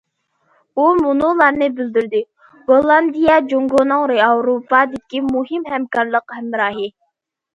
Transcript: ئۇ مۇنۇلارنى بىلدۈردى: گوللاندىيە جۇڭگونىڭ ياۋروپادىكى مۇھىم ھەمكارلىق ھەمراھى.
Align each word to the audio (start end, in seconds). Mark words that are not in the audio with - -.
ئۇ 0.77 0.85
مۇنۇلارنى 0.99 1.67
بىلدۈردى: 1.79 2.21
گوللاندىيە 2.71 3.37
جۇڭگونىڭ 3.51 4.15
ياۋروپادىكى 4.21 5.21
مۇھىم 5.27 5.67
ھەمكارلىق 5.75 6.33
ھەمراھى. 6.39 6.91